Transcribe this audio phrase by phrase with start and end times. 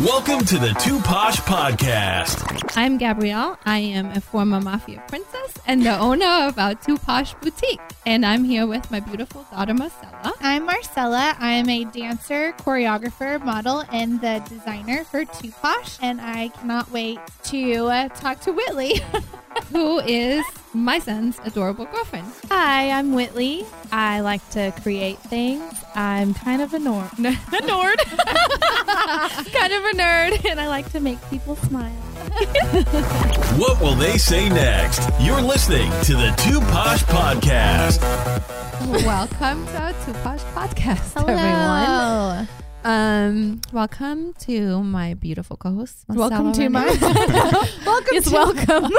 [0.00, 2.72] Welcome to the Two Posh Podcast.
[2.76, 3.58] I'm Gabrielle.
[3.66, 7.80] I am a former mafia princess and the owner of our Two Posh Boutique.
[8.06, 10.34] And I'm here with my beautiful daughter, Marcella.
[10.40, 11.34] I'm Marcella.
[11.40, 15.98] I'm a dancer, choreographer, model, and the designer for Two Posh.
[16.00, 19.00] And I cannot wait to uh, talk to Whitley.
[19.72, 20.44] who is
[20.74, 22.26] my son's adorable girlfriend.
[22.48, 23.64] Hi, I'm Whitley.
[23.90, 25.62] I like to create things.
[25.94, 27.12] I'm kind of a nerd.
[27.18, 27.96] a nerd.
[29.52, 31.90] kind of a nerd, and I like to make people smile.
[33.58, 35.08] what will they say next?
[35.20, 38.00] You're listening to the Two Posh Podcast.
[39.04, 41.34] Welcome to Two Posh Podcast, Hello.
[41.34, 42.48] everyone.
[42.88, 46.08] Um, welcome to my beautiful co-host.
[46.08, 46.70] Marcella welcome to Renee.
[47.00, 47.68] my.
[47.84, 48.16] welcome.
[48.16, 48.90] It's welcome.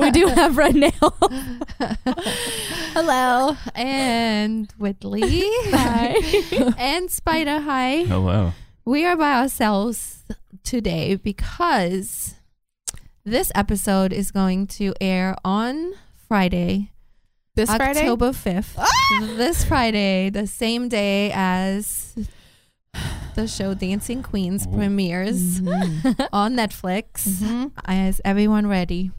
[0.00, 1.12] we do have red nails.
[2.92, 5.22] Hello, and Whitley.
[5.70, 6.16] Hi.
[6.76, 7.60] and Spider.
[7.60, 8.02] Hi.
[8.02, 8.52] Hello.
[8.84, 10.24] We are by ourselves
[10.64, 12.34] today because
[13.24, 15.92] this episode is going to air on
[16.26, 16.90] Friday,
[17.54, 18.00] This Friday.
[18.00, 18.84] October 5th.
[19.36, 22.16] This Friday, the same day as
[23.34, 25.58] the show Dancing Queens premieres
[26.32, 27.26] on Netflix.
[27.88, 29.10] Is everyone ready?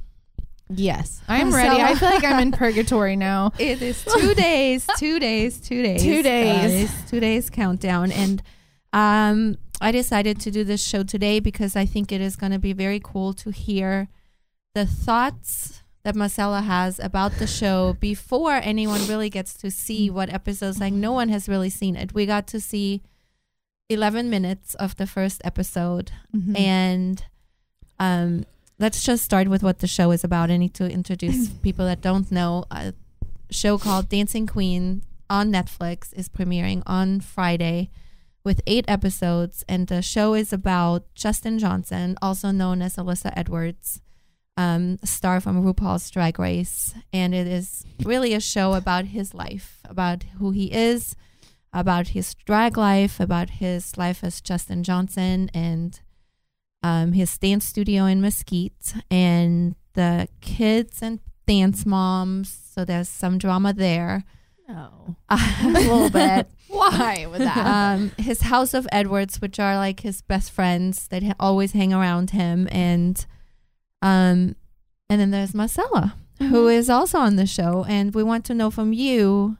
[0.69, 1.77] yes, I'm Marcella.
[1.79, 1.83] ready.
[1.91, 3.51] I feel like I'm in purgatory now.
[3.59, 6.89] It is two days, two days, two days, Two days.
[6.89, 7.09] guys.
[7.11, 8.41] two days countdown, and
[8.93, 12.59] um, I decided to do this show today because I think it is going to
[12.59, 14.07] be very cool to hear
[14.73, 20.29] the thoughts that Marcella has about the show before anyone really gets to see what
[20.31, 20.79] episodes.
[20.79, 22.13] Like no one has really seen it.
[22.13, 23.01] We got to see
[23.89, 26.55] eleven minutes of the first episode, Mm-hmm.
[26.57, 27.25] and
[27.99, 28.45] um,
[28.79, 30.51] let's just start with what the show is about.
[30.51, 32.65] I need to introduce people that don't know.
[32.71, 32.93] A
[33.51, 37.89] show called Dancing Queen on Netflix is premiering on Friday
[38.43, 44.01] with eight episodes, and the show is about Justin Johnson, also known as Alyssa Edwards,
[44.57, 49.79] um, star from RuPaul's Drag Race, and it is really a show about his life,
[49.85, 51.15] about who he is,
[51.75, 55.99] about his drag life, about his life as Justin Johnson, and
[56.81, 62.57] um, his dance studio in Mesquite, and the kids and dance moms.
[62.73, 64.23] So there's some drama there,
[64.67, 65.17] No.
[65.29, 66.49] a little bit.
[66.69, 67.57] Why would that?
[67.67, 71.93] Um, his house of Edwards, which are like his best friends that ha- always hang
[71.93, 73.25] around him, and
[74.01, 74.55] um,
[75.09, 78.71] and then there's Marcella, who is also on the show, and we want to know
[78.71, 79.57] from you,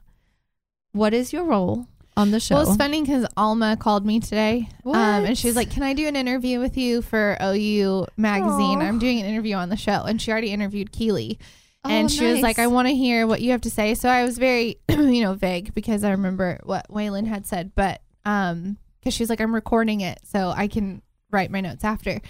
[0.94, 1.88] what is your role
[2.18, 2.56] on the show?
[2.56, 6.08] Well, it's funny because Alma called me today, um, and she's like, "Can I do
[6.08, 8.80] an interview with you for OU magazine?
[8.80, 8.86] Aw.
[8.86, 11.40] I'm doing an interview on the show." And she already interviewed Keely,
[11.84, 14.10] Oh, and she was like, "I want to hear what you have to say." So
[14.10, 18.78] I was very, you know, vague because I remember what Waylon had said, but um,
[19.00, 21.02] because she was like, "I'm recording it, so I can
[21.32, 22.22] write my notes after."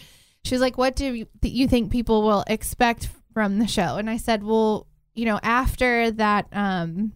[0.43, 3.95] She was like, "What do you, th- you think people will expect from the show?"
[3.97, 7.13] And I said, "Well, you know, after that, um,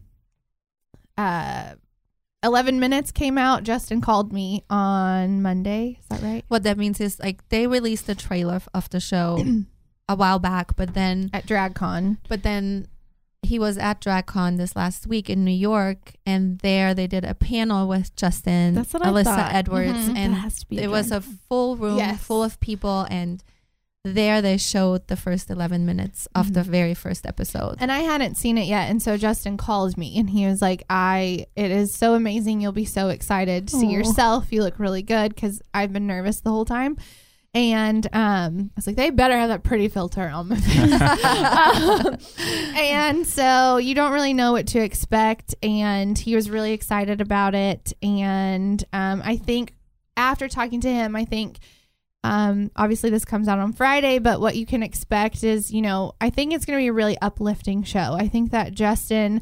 [1.18, 1.74] uh."
[2.44, 3.63] 11 minutes came out.
[3.63, 5.97] Justin called me on Monday.
[6.00, 6.45] Is that right?
[6.47, 9.44] what that means is like they released the trailer of the show
[10.09, 12.17] a while back, but then At DragCon.
[12.27, 12.88] but then
[13.41, 17.33] he was at DragCon this last week in New York, and there they did a
[17.35, 19.53] panel with Justin, That's what I Alyssa thought.
[19.53, 20.16] Edwards, Mhm.
[20.17, 22.19] and That has to be a it was a full room Yes.
[22.21, 23.44] full of people, and
[24.03, 27.75] there they showed the first eleven minutes of the very first episode.
[27.79, 28.89] And I hadn't seen it yet.
[28.89, 32.61] And so Justin called me and he was like, I, it is so amazing.
[32.61, 34.51] You'll be so excited to see yourself.
[34.51, 36.97] You look really good because I've been nervous the whole time.
[37.53, 41.01] And um, I was like, they better have that pretty filter on my face.
[41.01, 42.17] Um,
[42.77, 45.55] and so you don't really know what to expect.
[45.63, 47.91] And he was really excited about it.
[48.03, 49.73] And um, I think
[50.15, 51.57] after talking to him, I think
[52.24, 56.13] um, obviously this comes out on Friday, but what you can expect is, you know,
[56.19, 58.16] I think it's going to be a really uplifting show.
[58.19, 59.41] I think that Justin,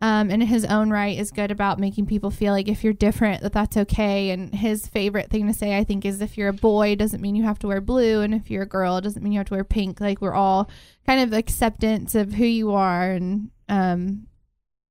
[0.00, 3.42] um, in his own right, is good about making people feel like if you're different,
[3.42, 4.30] that that's okay.
[4.30, 7.36] And his favorite thing to say, I think, is if you're a boy, doesn't mean
[7.36, 9.54] you have to wear blue, and if you're a girl, doesn't mean you have to
[9.54, 10.00] wear pink.
[10.00, 10.70] Like we're all
[11.06, 14.26] kind of acceptance of who you are, and um,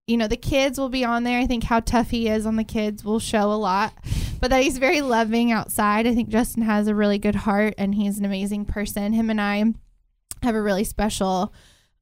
[0.06, 1.40] you know, the kids will be on there.
[1.40, 3.94] I think how tough he is on the kids will show a lot,
[4.44, 6.06] but that he's very loving outside.
[6.06, 9.14] I think Justin has a really good heart and he's an amazing person.
[9.14, 9.64] Him and I
[10.42, 11.54] have a really special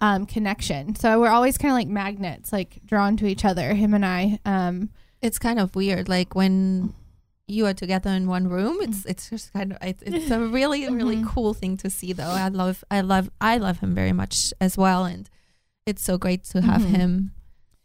[0.01, 0.95] um, connection.
[0.95, 4.39] So we're always kind of like magnets, like drawn to each other, him and I.
[4.43, 4.89] Um,
[5.21, 6.95] it's kind of weird, like when
[7.47, 8.77] you are together in one room.
[8.81, 11.27] It's it's just kind of it's, a really really Mhm.
[11.27, 12.23] cool thing to see, though.
[12.23, 15.29] I love I love I love him very much as well, and
[15.85, 16.95] it's so great to have Mhm.
[16.95, 17.31] him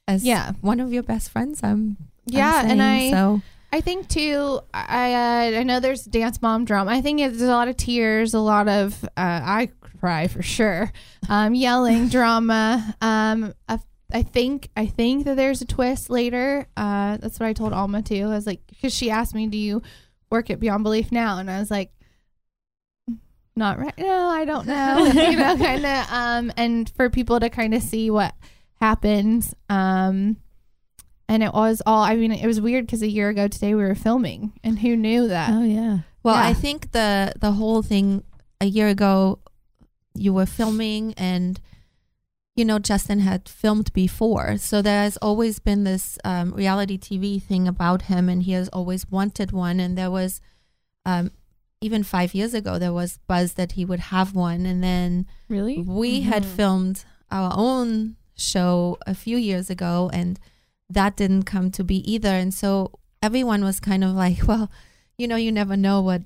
[0.09, 0.53] as Yeah.
[0.63, 1.61] one of your best friends.
[1.63, 2.63] I'm I'm yeah.
[2.65, 3.43] and I, so
[3.77, 4.61] I think too.
[4.73, 6.93] I uh, I know there's dance mom drama.
[6.93, 9.69] I think there's a lot of tears, a lot of uh, I
[10.01, 10.91] cry for sure,
[11.29, 12.97] um, yelling drama.
[13.03, 13.79] Um, I,
[14.11, 16.67] I think I think that there's a twist later.
[16.75, 18.23] Uh, that's what I told Alma too.
[18.23, 19.83] I was like, because she asked me, "Do you
[20.31, 21.93] work at Beyond Belief now?" And I was like,
[23.57, 24.31] "Not right now.
[24.31, 26.07] I don't know." you know, kind of.
[26.11, 28.35] Um, and for people to kind of see what
[28.81, 29.55] happens.
[29.69, 30.39] Um
[31.29, 33.83] and it was all i mean it was weird because a year ago today we
[33.83, 35.99] were filming and who knew that Oh yeah.
[36.23, 36.47] Well, Yeah.
[36.51, 38.25] I think the the whole thing
[38.61, 39.39] a year ago,
[40.15, 41.61] you were filming, and
[42.57, 47.41] you know Justin had filmed before, so there has always been this um, reality TV
[47.41, 49.79] thing about him, and he has always wanted one.
[49.79, 50.41] And there was,
[51.05, 51.31] um,
[51.81, 55.83] even five years ago, there was buzz that he would have one, and then Really?
[55.83, 56.57] we had Mhm.
[56.57, 60.41] filmed our own show a few years ago and
[60.91, 62.93] that didn't come to be either and so
[63.23, 64.71] everyone was kind of like well
[65.19, 66.23] you know you never know what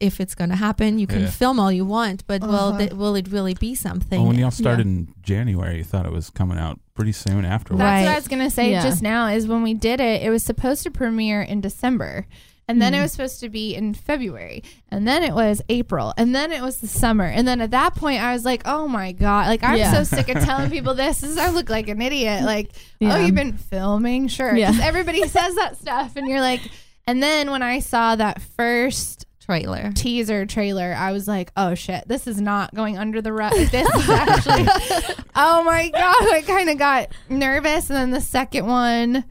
[0.00, 1.30] if it's going to happen you can Yeah.
[1.30, 2.78] film all you want but will Uh-huh.
[2.78, 6.12] th- will it really be something Well, when y'all started in January, you thought it
[6.12, 7.78] was coming out pretty soon afterwards.
[7.80, 8.82] That's what I was gonna say Yeah.
[8.82, 9.28] just now.
[9.28, 12.26] Is when we did it, it was supposed to premiere in December,
[12.68, 13.02] and then it Mhm.
[13.02, 16.78] was supposed to be in February, and then it was April, and then it was
[16.78, 19.76] the summer, and then at that point, I was like, "Oh my god!" Like I'm
[19.78, 19.92] Yeah.
[19.92, 21.20] so sick of telling people this.
[21.20, 22.42] This is I look like an idiot.
[22.42, 22.70] Like,
[23.00, 23.14] Yeah.
[23.16, 24.56] oh, you've been filming, sure.
[24.56, 24.72] Yeah.
[24.82, 26.60] everybody says that stuff, and you're like,
[27.06, 32.08] and then when I saw that first trailer teaser trailer, I was like, oh shit,
[32.08, 33.52] this is not going under the rug.
[33.52, 34.66] This is actually,
[35.36, 36.32] oh my God.
[36.32, 37.90] I kind of got nervous.
[37.90, 39.22] And then the second one,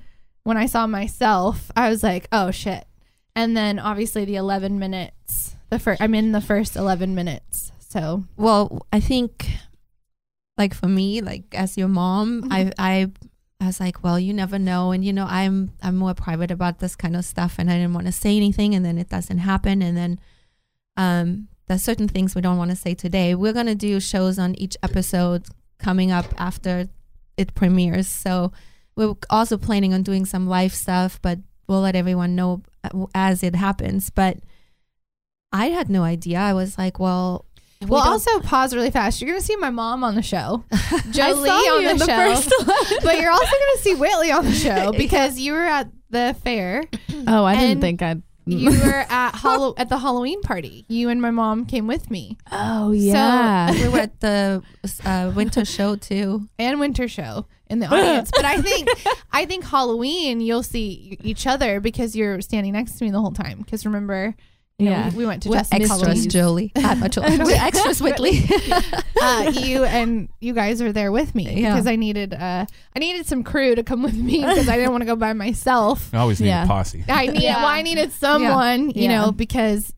[0.43, 2.85] when I saw myself, I was like, oh shit.
[3.35, 7.71] And then obviously the 11 minutes, the first, I'm in the first 11 minutes.
[7.79, 9.47] So, well i think
[10.57, 13.11] like for me like as your mom i i
[13.63, 16.79] I was like, well, you never know, and you know, I'm I'm more private about
[16.79, 19.37] this kind of stuff, and I didn't want to say anything, and then it doesn't
[19.37, 20.19] happen, and then
[20.97, 23.35] um, there's certain things we don't want to say today.
[23.35, 25.45] We're gonna do shows on each episode
[25.79, 26.89] coming up after
[27.37, 28.51] it premieres, so
[28.97, 33.43] we're also planning on doing some live stuff, but we'll let everyone know uh, as
[33.43, 34.09] it happens.
[34.09, 34.37] But
[35.51, 36.39] I had no idea.
[36.39, 37.45] I was like, well,
[37.81, 39.21] we well, don't- also pause really fast.
[39.21, 40.63] You're going to see my mom on the show,
[41.11, 42.53] Jolie on the, the show, first
[43.03, 46.35] but you're also going to see Whitley on the show because you were at the
[46.43, 46.85] fair.
[47.25, 48.21] Oh, I didn't think I'd.
[48.45, 50.83] you were at Hallow- at the Halloween party.
[50.89, 53.71] You and my mom came with me oh yeah.
[53.71, 54.61] we were at the
[55.05, 56.49] uh, winter show too.
[56.59, 58.31] and winter show in the audience.
[58.33, 58.87] but I think
[59.31, 63.31] I think Halloween you'll see each other because you're standing next to me the whole
[63.31, 63.59] time.
[63.59, 64.33] Because remember,
[64.79, 65.09] you know, Yeah.
[65.09, 66.29] we, we went to We're Justin's extras, Halloween.
[66.29, 66.71] Jolie.
[66.75, 67.03] Not
[67.51, 68.43] extras, Whitley.
[69.21, 71.73] Uh, you and you guys are there with me Yeah.
[71.73, 72.65] because I needed uh,
[72.95, 75.33] I needed some crew to come with me because I didn't want to go by
[75.33, 76.09] myself.
[76.13, 76.63] I always need Yeah.
[76.63, 77.03] a posse.
[77.09, 77.57] I needed Yeah.
[77.57, 79.21] well, I needed someone, you Yeah.
[79.21, 79.93] know, because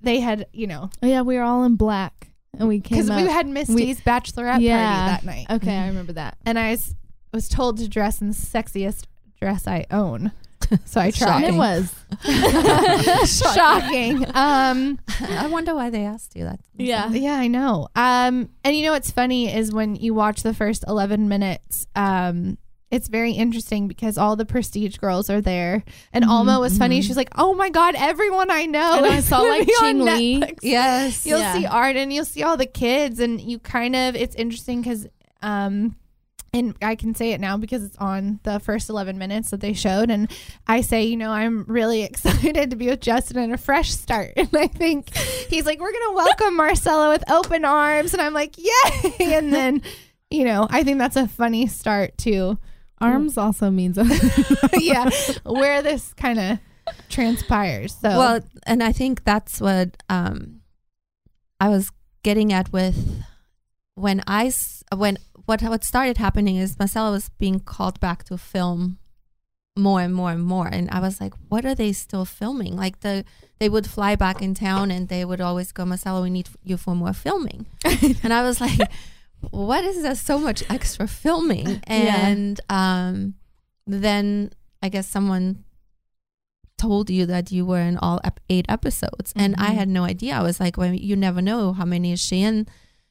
[0.00, 2.19] they had, you know, Oh yeah, we were all in black,
[2.58, 2.98] and we came.
[3.06, 4.94] because we had Misty's bachelorette Yeah.
[4.94, 5.46] party that night.
[5.50, 6.36] Okay, I remember that.
[6.44, 6.94] and I was,
[7.32, 9.04] was told to dress in the sexiest
[9.40, 10.32] dress I own.
[10.84, 11.42] So I tried.
[11.44, 11.92] It was.
[13.54, 14.24] shocking.
[14.36, 16.60] Um, I wonder why they asked you that.
[16.76, 17.10] Yeah.
[17.10, 17.88] yeah, I know.
[17.96, 22.56] Um, and you know what's funny is when you watch the first eleven minutes, um,
[22.90, 27.00] it's very interesting because all the prestige girls are there, and Mhm, Alma was funny.
[27.00, 27.04] mhm.
[27.06, 29.98] She's like, "Oh my god, everyone I know!" And I saw, like, Ching.
[29.98, 31.24] Netflix." Yes.
[31.26, 31.52] You'll Yeah.
[31.54, 31.66] see
[31.98, 35.06] and you'll see all the kids, and you kind of it's interesting because
[35.42, 35.94] um
[36.52, 39.72] and I can say it now because it's on the first 11 minutes that they
[39.72, 40.28] showed and
[40.66, 44.32] I say, you know, I'm really excited to be with Justin and a fresh start.
[44.36, 45.14] And I think
[45.48, 49.52] he's like, "We're going to welcome Marcella with open arms." And I'm like, "Yay!" And
[49.52, 49.82] then,
[50.28, 52.58] you know, I think that's a funny start to
[53.00, 53.98] Arms also means.
[54.78, 55.10] yeah,
[55.44, 56.58] where this kind of
[57.08, 57.94] transpires.
[57.94, 60.60] So Well, and I think that's what um,
[61.60, 61.90] I was
[62.22, 63.22] getting at with
[63.94, 64.52] when I
[64.94, 68.98] when what what started happening is Marcella was being called back to film
[69.76, 72.76] more and more and more, and I was like, what are they still filming?
[72.76, 73.24] Like the
[73.58, 76.76] they would fly back in town and they would always go, Marcella, we need you
[76.76, 77.66] for more filming,
[78.22, 78.78] and I was like.
[79.50, 81.80] What is there so much extra filming?
[81.86, 83.34] And um,
[83.86, 84.50] then
[84.82, 85.64] I guess someone
[86.78, 89.74] told you that you were in all ep- eight episodes, and I Mhm.
[89.74, 90.34] had no idea.
[90.34, 92.66] I was like, well, you never know how many is she in.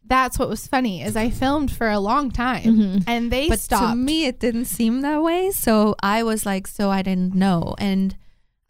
[0.05, 3.03] that's what was funny is I filmed for a long time Mhm.
[3.05, 3.91] and they but stopped.
[3.91, 5.51] to me, it didn't seem that way.
[5.51, 8.15] So I was like, so I didn't know, and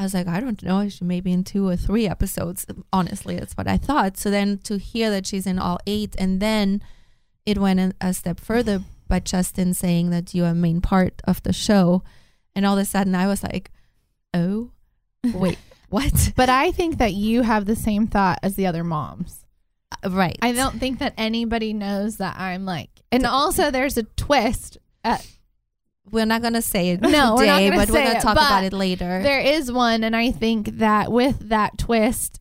[0.02, 0.90] I was like, I don't know.
[0.90, 2.66] She may be in two or three episodes.
[2.92, 4.18] Honestly, that's what I thought.
[4.18, 6.82] So then to hear that she's in all eight, and then
[7.50, 11.42] it went a- step further by Justin saying that you are a main part of
[11.44, 12.04] the show,
[12.56, 13.72] and all of a sudden I was like,
[14.34, 14.72] oh.
[15.34, 15.58] Wait,
[15.90, 16.32] what?
[16.36, 19.46] But I think that you have the same thought as the other moms.
[20.04, 20.38] Uh, right.
[20.42, 24.78] I don't think that anybody knows that I'm like, and also there's a twist.
[25.04, 25.26] At,
[26.12, 29.22] We're not gonna say it No, we're today, but we're gonna talk about it later.
[29.24, 32.40] there is one, and I think that with that twist,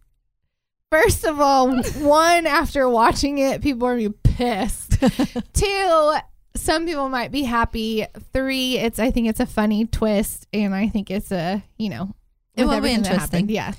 [0.90, 4.87] first of all, one after watching it, people are gonna be pissed.
[5.52, 6.14] Two,
[6.56, 8.06] some people might be happy.
[8.32, 12.14] Three, it's I think it's a funny twist, and I think it's a you know
[12.56, 13.18] It will be interesting.
[13.48, 13.72] happened, Yeah,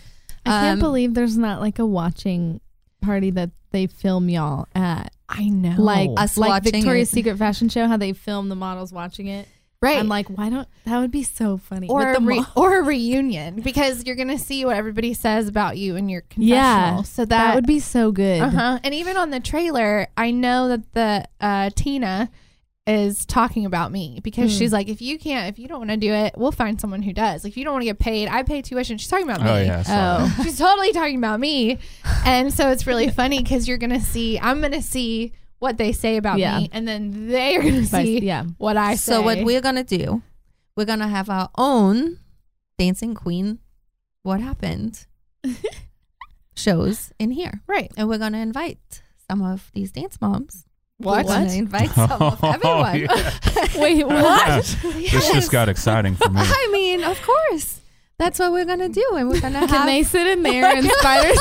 [0.46, 2.62] I can't Um, believe there's not like a watching
[3.02, 5.14] party that they film y'all at.
[5.28, 5.76] I know.
[5.78, 7.14] Like Us like watching Victoria's it.
[7.14, 9.48] Secret fashion show, how they film the models watching it.
[9.82, 11.88] Right, I'm like, why don't that would be so funny.
[11.88, 15.78] or a re- mo- or a reunion because you're gonna see what everybody says about
[15.78, 16.50] you in your confessional.
[16.58, 18.42] Yeah, so that, that would be so good.
[18.42, 18.80] Uh huh.
[18.84, 22.30] And even on the trailer, I know that the uh, Tina
[22.88, 24.58] is talking about me because Hmm.
[24.58, 27.04] she's like, if you can't, if you don't want to do it, we'll find someone
[27.04, 27.44] who does.
[27.44, 28.98] Like, if you don't want to get paid, I pay tuition.
[28.98, 29.50] She's talking about me.
[29.52, 29.84] Oh yeah.
[30.38, 30.44] I.
[30.44, 31.78] She's totally talking about me.
[32.26, 35.78] And so it's really funny because you're going to see, I'm going to see what
[35.78, 36.60] they say about Yeah.
[36.60, 38.44] me, and then they are going to see yeah.
[38.58, 39.12] what I say.
[39.14, 40.22] so what we're gonna do?
[40.76, 42.20] We're gonna have our own
[42.78, 43.60] dancing queen.
[44.24, 45.06] What happened?
[46.56, 47.92] shows in here, Right.
[47.98, 50.66] and we're gonna invite some of these dance moms.
[50.98, 51.26] What?
[51.26, 53.00] We're invite some of Oh, everyone.
[53.00, 53.68] yeah.
[53.82, 54.66] Wait, what?
[54.84, 56.42] This just got exciting for me.
[56.44, 57.80] I mean, of course.
[58.18, 59.86] That's what we're gonna do, and we're gonna Can have.
[59.86, 61.38] they sit in there and spiders?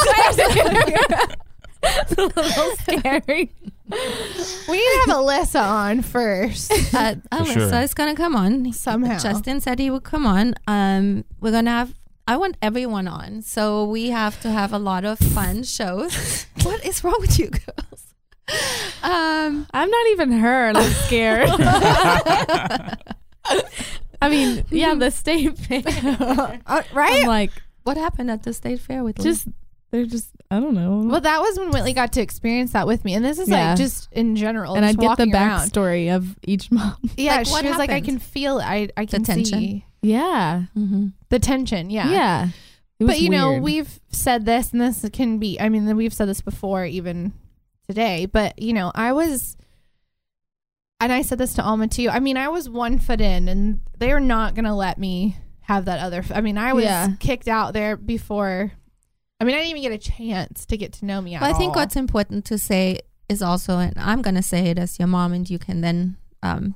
[1.83, 3.51] it's a little scary.
[3.91, 6.71] We need to have Alyssa on first.
[6.95, 7.83] uh, Alyssa sure.
[7.83, 9.19] is gonna come on Somehow.
[9.19, 10.55] Justin said he would come on.
[10.67, 11.95] Um, we're gonna have.
[12.27, 16.47] I want everyone on, so we have to have a lot of fun shows.
[16.63, 18.15] what is wrong with you girls?
[19.03, 21.49] Um, I'm not even her, and I'm scared.
[24.21, 25.83] I mean, yeah, the state fair.
[26.67, 27.23] Uh, right?
[27.23, 27.53] I'm like,
[27.85, 29.49] what happened at the state fair with just
[29.91, 31.03] they're just I don't know.
[31.11, 33.71] Well, that was when Whitley got to experience that with me, and this is Yeah.
[33.71, 34.77] like just in general.
[34.77, 35.61] and I just get the walking around.
[35.71, 36.97] backstory of each mom.
[37.19, 38.05] Yeah, Like, she what was like, I happened?
[38.07, 38.65] can feel it.
[38.65, 39.45] I I can tension?
[39.59, 41.09] see Yeah, mm-hmm.
[41.29, 41.91] the tension.
[41.91, 42.49] Yeah, yeah.
[42.99, 43.63] It was But you know, weird.
[43.63, 45.61] we've said this, and this can be.
[45.61, 47.33] I mean, we've said this before, even
[47.87, 48.25] today.
[48.27, 49.57] But you know, I was,
[51.01, 52.09] and I said this to Alma too.
[52.11, 56.01] I mean, I was one foot in, and they're not gonna let me have that
[56.01, 56.21] other.
[56.21, 57.09] f- I mean, I was Yeah.
[57.21, 58.73] kicked out there before.
[59.41, 61.35] I mean, I didn't even get a chance to get to know me.
[61.35, 61.83] At Well, I think all.
[61.83, 65.49] what's important to say is also, and I'm gonna say it as your mom, and
[65.49, 66.75] you can then um,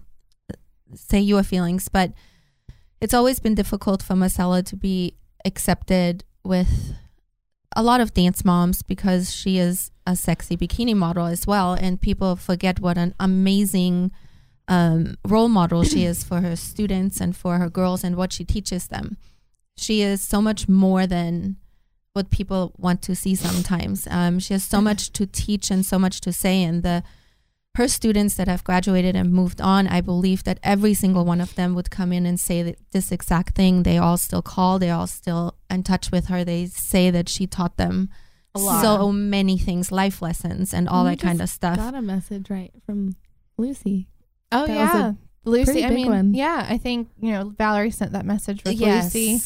[0.94, 1.88] say your feelings.
[1.88, 2.12] But
[3.00, 5.14] it's always been difficult for Marcella to be
[5.44, 6.94] accepted with
[7.74, 12.00] a lot of dance moms because she is a sexy bikini model as well, and
[12.00, 14.12] people forget what an amazing
[14.68, 18.44] um, role model she is for her students and for her girls and what she
[18.44, 19.16] teaches them.
[19.76, 21.56] She is so much more than
[22.12, 24.06] what people want to see sometimes.
[24.10, 27.02] Um, she has so much to teach and so much to say, and the
[27.74, 31.54] her students that have graduated and moved on, I believe that every single one of
[31.54, 33.82] them would come in and say this exact thing.
[33.82, 34.78] They all still call.
[34.78, 36.44] They all still in touch with her.
[36.44, 38.10] They say that she taught them
[38.54, 41.76] so many things, life lessons, and all that kind of stuff.
[41.76, 43.16] got a message right from
[43.56, 44.08] Lucy.
[44.50, 45.12] Oh That yeah,
[45.44, 45.84] Lucy.
[45.84, 46.34] I mean, one.
[46.34, 49.14] yeah, I think you know Valerie sent that message with yes.
[49.14, 49.40] Lucy.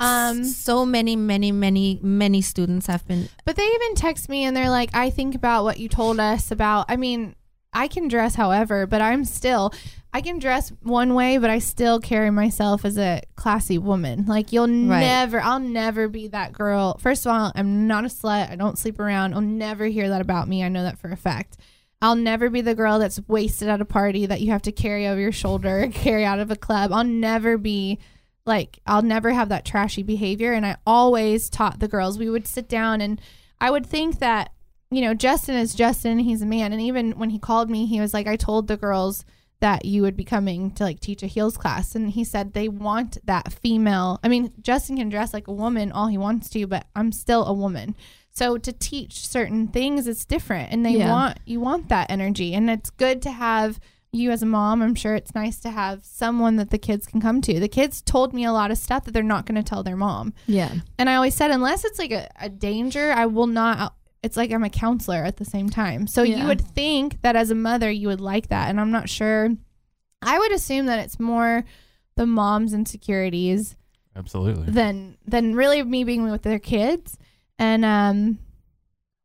[0.00, 3.28] Um, so many, many, many, many students have been.
[3.44, 6.50] But they even text me and they're like, I think about what you told us
[6.50, 6.86] about.
[6.88, 7.36] I mean,
[7.72, 9.72] I can dress however, but I'm still,
[10.12, 14.26] I can dress one way, but I still carry myself as a classy woman.
[14.26, 15.00] Like, you'll Right.
[15.00, 16.98] never, I'll never be that girl.
[16.98, 18.50] First of all, I'm not a slut.
[18.50, 19.32] I don't sleep around.
[19.32, 20.64] I'll never hear that about me.
[20.64, 21.56] I know that for a fact.
[22.02, 25.06] I'll never be the girl that's wasted at a party that you have to carry
[25.06, 26.92] over your shoulder, and carry out of a club.
[26.92, 27.98] I'll never be
[28.46, 30.52] like I'll never have that trashy behavior.
[30.52, 33.20] And I always taught the girls we would sit down and
[33.60, 34.52] I would think that
[34.90, 36.72] you know Justin is Justin he's a man.
[36.72, 39.24] And even when he called me he was like I told the girls
[39.60, 41.94] that you would be coming to like teach a heels class.
[41.94, 45.92] And he said they want that female I mean Justin can dress like a woman
[45.92, 47.94] all he wants to but I'm still a woman
[48.34, 51.08] so to teach certain things it's different and they Yeah.
[51.10, 53.80] want you want that energy and it's good to have
[54.12, 57.20] you as a mom, I'm sure it's nice to have someone that the kids can
[57.20, 57.58] come to.
[57.58, 59.96] The kids told me a lot of stuff that they're not going to tell their
[59.96, 60.34] mom.
[60.46, 60.72] Yeah.
[61.00, 63.96] And I always said, unless it's like a, a danger, I will not.
[64.22, 66.06] It's like I'm a counselor at the same time.
[66.06, 68.70] So you would think that as a mother, you would like that.
[68.70, 69.50] And I'm not sure.
[70.22, 71.64] I would assume that it's more
[72.14, 73.74] the mom's insecurities
[74.14, 74.66] Absolutely.
[74.72, 77.18] than than really me being with their kids.
[77.58, 78.38] And um,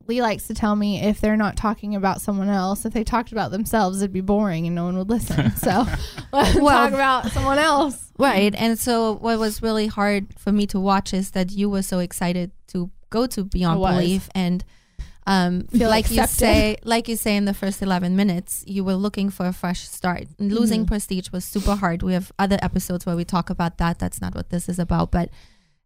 [0.08, 3.32] Lee likes to tell me if they're not talking about someone else, if they talked
[3.32, 5.52] about themselves, it'd be boring and no one would listen.
[5.58, 5.86] So
[6.34, 8.12] let them Well- talk about someone else.
[8.18, 8.54] Right.
[8.56, 12.00] And so what was really hard for me to watch is that you were so
[12.00, 14.64] excited to go to Beyond Belief and
[15.28, 18.96] um, Feel like you say, like you say in the first eleven minutes, you were
[18.96, 20.26] looking for a fresh start.
[20.40, 20.88] And losing Mhm.
[20.88, 22.02] prestige was super hard.
[22.02, 24.00] We have other episodes where we talk about that.
[24.00, 25.12] That's not what this is about.
[25.12, 25.30] But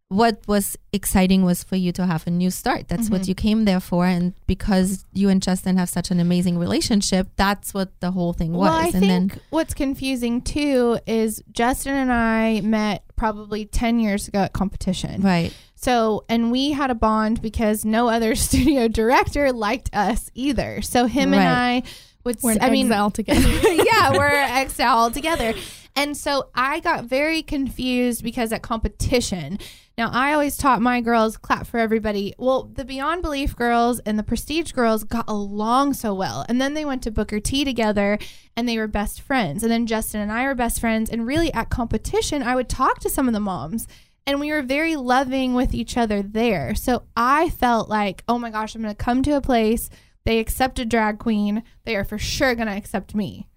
[0.10, 2.88] what was exciting was for you to have a new start.
[2.88, 3.28] That's what Mhm.
[3.30, 4.06] you came there for.
[4.06, 8.52] And because you and Justin have such an amazing relationship, that's what the whole thing
[8.54, 8.70] was.
[8.70, 14.00] Well, I and think then what's confusing too is Justin and I met probably 10
[14.00, 15.22] years ago at competition.
[15.22, 15.52] right.
[15.76, 20.82] So, and we had a bond because no other studio director liked us either.
[20.82, 21.84] So, him and I
[22.24, 23.50] would, We're s- I mean, exile together.
[23.84, 25.54] yeah, we're exile all together.
[25.96, 29.60] And so I got very confused because at competition,
[29.98, 32.34] now I always taught my girls clap for everybody.
[32.40, 36.46] Well, the Beyond Belief girls and the Prestige girls got along so well.
[36.50, 38.18] And then they went to Booker T together
[38.58, 39.62] and they were best friends.
[39.62, 41.12] And then Justin and I were best friends.
[41.12, 43.88] And really at competition, I would talk to some of the moms
[44.26, 46.74] and we were very loving with each other there.
[46.74, 49.90] So I felt like, oh my gosh, I'm going to come to a place.
[50.26, 51.64] They accept a drag queen.
[51.84, 53.48] They are for sure going to accept me.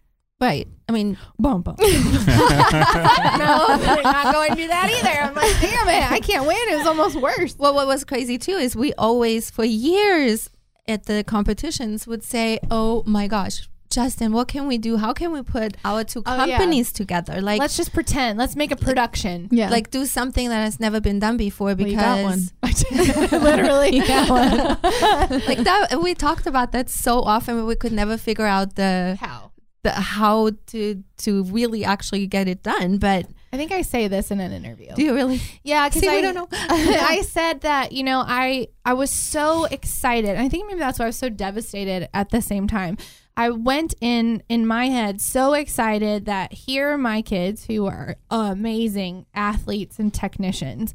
[0.40, 0.68] Right.
[0.88, 1.76] I mean, Bum, bum.
[1.80, 1.86] no,
[3.78, 5.22] they're not going to do that either.
[5.22, 6.56] I'm like, damn it, I can't win.
[6.68, 7.56] It was almost worse.
[7.58, 10.50] well, what was crazy too is we always, for years
[10.86, 14.96] at the competitions, would say, "Oh my gosh, Justin, what can we do?
[14.98, 16.58] How can we put our two Oh, yeah.
[16.58, 17.40] companies together?
[17.40, 18.38] Like, Let's just pretend.
[18.38, 19.48] Let's make a production.
[19.50, 19.70] yeah.
[19.70, 23.42] like do something that has never been done before Well, because." you got one.
[23.42, 24.00] Literally.
[24.00, 25.40] Got one.
[25.48, 29.16] like that, we talked about that so often, but we could never figure out the,
[29.20, 29.45] How?
[29.86, 32.98] The how to to really actually get it done.
[32.98, 34.92] But I think I say this in an interview.
[34.94, 35.40] do you really?
[35.62, 36.48] Yeah, because I don't know.
[36.52, 40.36] I said that you know I I was so excited.
[40.36, 42.98] I think maybe that's why I was so devastated at the same time.
[43.36, 48.16] I went in in my head so excited that here are my kids who are
[48.30, 50.94] amazing athletes and technicians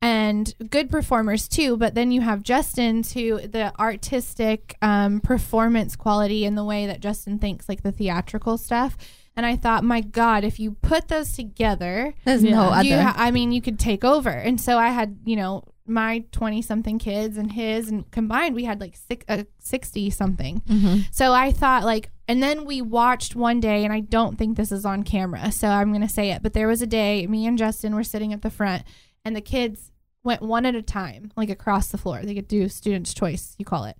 [0.00, 1.76] and good performers too.
[1.76, 7.00] But then you have Justin to the artistic um, performance quality and the way that
[7.00, 8.96] Justin thinks, like the theatrical stuff.
[9.36, 13.02] And I thought, my God, if you put those together, There's no other.
[13.02, 14.30] ha- I mean, you could take over.
[14.30, 18.64] And so I had, you know, my 20 something kids and his, and combined, we
[18.64, 20.60] had like six, uh, 60 something.
[20.68, 21.04] Mhm.
[21.12, 24.70] So I thought, like, and then we watched one day, and I don't think this
[24.72, 27.46] is on camera, so I'm going to say it, but there was a day, me
[27.46, 28.82] and Justin were sitting at the front,
[29.28, 29.92] and the kids
[30.24, 32.20] went one at a time, like across the floor.
[32.22, 33.96] They could do student's choice, you call it.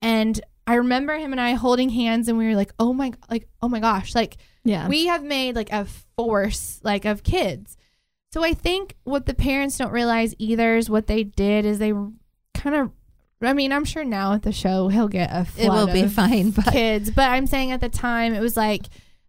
[0.00, 3.48] And I remember him and I holding hands, and we were like, oh my, like,
[3.60, 4.36] oh my gosh, like,
[4.66, 4.88] yeah.
[4.88, 5.86] we have made like a
[6.16, 7.76] force like of kids
[8.32, 11.92] so i think what the parents don't realize either is what they did is they
[12.54, 12.90] kind of
[13.42, 16.12] i mean i'm sure now at the show he'll get a It will be of
[16.12, 18.86] fine, but kids but i'm saying at the time it was like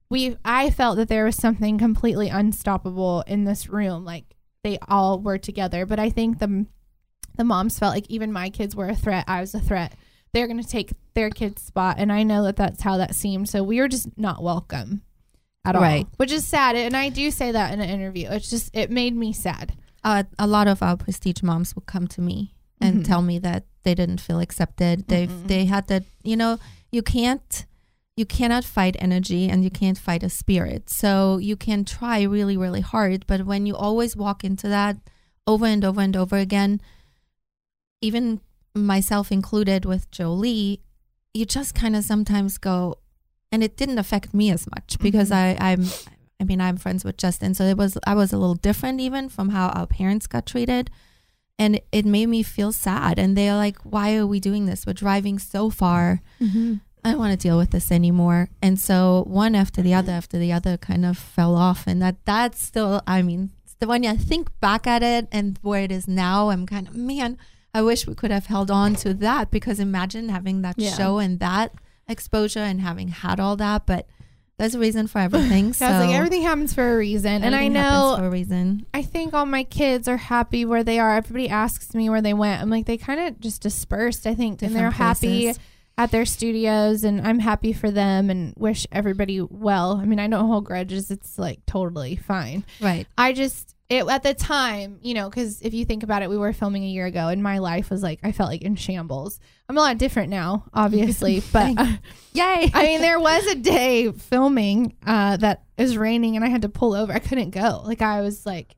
[0.09, 4.35] we i felt that there was something completely unstoppable in this room like
[4.67, 5.85] they all were together.
[5.85, 6.65] But i think the
[7.37, 9.93] the moms felt like even my kids were a threat i was a threat.
[10.33, 13.47] They're going to take their kid's spot and i know that that's how that seemed
[13.49, 15.01] so we were just not welcome
[15.65, 16.05] at all Right.
[16.17, 16.75] which is sad.
[16.75, 18.27] And i do say that in an interview.
[18.29, 19.73] It's just it made me sad.
[20.03, 23.05] Uh, a lot of our prestige moms would come to me and Mhm.
[23.07, 25.07] tell me that they didn't feel accepted.
[25.07, 26.59] They they had that you know
[26.91, 27.65] you can't
[28.17, 30.89] you cannot fight energy and you can't fight a spirit.
[30.89, 34.97] So you can try really really hard, but when you always walk into that
[35.45, 36.81] over and over and over again,
[38.01, 38.41] even
[38.75, 40.81] myself included with Jolie,
[41.33, 42.95] you just kind of sometimes go,
[43.51, 45.35] and it didn't affect me as much because Mhm.
[45.35, 45.85] I I'm
[46.39, 49.29] I mean I'm friends with Justin, so it was I was a little different even
[49.29, 50.89] from how our parents got treated,
[51.57, 53.17] and it made me feel sad.
[53.19, 54.85] And they're like, "Why are we doing this?
[54.85, 56.21] We're driving so far.
[56.41, 56.75] mm-hmm.
[57.07, 60.37] I don't want to deal with this anymore." And so one after the other after
[60.37, 64.15] the other kind of fell off, and that that's still I mean the when I
[64.17, 67.37] think back at it and where it is now, I'm kind of man.
[67.73, 70.91] I wish we could have held on to that because imagine having that Yeah.
[70.93, 71.73] show and that
[72.07, 74.07] exposure and having had all that, but
[74.57, 75.73] there's a reason for everything.
[75.73, 78.85] so like everything happens for a reason and i know for a reason.
[78.93, 81.17] I think all my kids are happy where they are.
[81.17, 82.61] Everybody asks me where they went.
[82.61, 85.59] I'm like, they kind of just dispersed, I think, and they're Different happy places.
[85.97, 89.97] At their studios, and I'm happy for them and wish everybody well.
[89.97, 91.09] I mean, I don't hold grudges.
[91.09, 92.63] It's like totally fine.
[92.79, 93.07] Right.
[93.17, 96.37] I just, it at the time, you know, because if you think about it, we
[96.37, 99.39] were filming a year ago, and my life was like, I felt like in shambles.
[99.67, 101.75] I'm a lot different now, obviously, but.
[102.33, 102.71] Yay.
[102.73, 106.69] I mean, there was a day filming uh, that was raining and I had to
[106.69, 107.11] pull over.
[107.11, 107.81] I couldn't go.
[107.83, 108.75] Like I was like,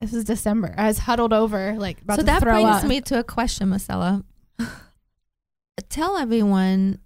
[0.00, 0.74] this was December.
[0.78, 2.84] I was huddled over, like about so that brings up.
[2.84, 4.24] me to a question, Marcella.
[5.88, 6.98] Tell everyone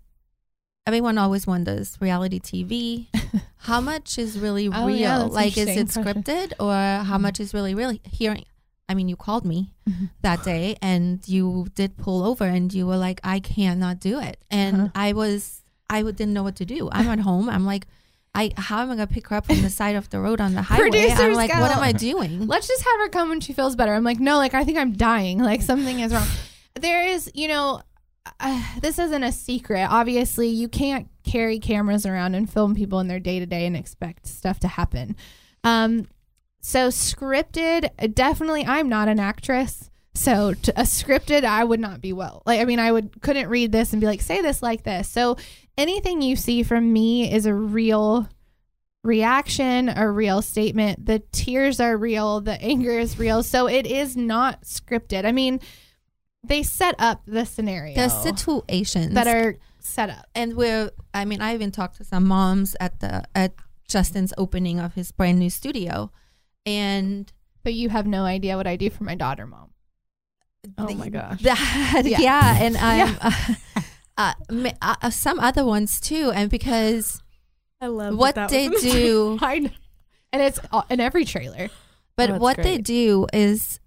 [0.86, 3.06] everyone always wonders reality TV.
[3.58, 4.96] how much is really Oh, real?
[4.96, 6.22] yeah, like, is it question.
[6.22, 8.44] scripted or how much is really really hearing?
[8.88, 10.06] I mean, you called me Mm-hmm.
[10.22, 14.36] that day and you did pull over and you were like, I cannot do it.
[14.50, 14.88] And Uh-huh.
[14.94, 16.88] I was, I didn't know what to do.
[16.92, 17.48] I'm at home.
[17.48, 17.86] I'm like,
[18.34, 20.40] I, how am I going to pick her up from the side of the road
[20.40, 21.10] on the highway?
[21.10, 22.46] I'm like, what am I doing?
[22.46, 23.92] Let's just have her come when she feels better.
[23.94, 25.38] I'm like, no, like I think I'm dying.
[25.38, 26.26] Like something is wrong.
[26.80, 27.82] There is, you know,
[28.80, 29.86] this isn't a secret.
[29.88, 33.76] Obviously, you can't carry cameras around and film people in their day to day and
[33.76, 35.16] expect stuff to happen.
[35.64, 36.06] Um,
[36.60, 38.64] so scripted, definitely.
[38.64, 39.90] I'm not an actress.
[40.14, 42.42] So to, a scripted, I would not be well.
[42.46, 45.08] Like I mean, I would couldn't read this and be like, say this like this.
[45.08, 45.36] So
[45.76, 48.28] anything you see from me is a real
[49.02, 51.06] reaction, a real statement.
[51.06, 53.42] The tears are real, the anger is real.
[53.42, 55.24] So it is not scripted.
[55.24, 55.60] I mean,
[56.44, 60.26] they set up the scenario The situations that are set up.
[60.34, 63.54] and we're i mean i even talked to some moms at the at
[63.88, 66.10] justin's opening of his brand new studio
[66.66, 67.32] and
[67.64, 69.70] But you have no idea what I do for my daughter, mom.
[70.78, 71.40] Oh my gosh.
[71.42, 72.18] that Yeah.
[72.20, 73.54] yeah, and i'm Yeah.
[74.16, 74.32] uh,
[74.80, 77.20] uh, uh, some other ones too and because
[77.80, 79.70] I love what that they was do I know.
[80.32, 81.68] And it's all- in every trailer.
[82.16, 83.80] but Oh, that's what they do is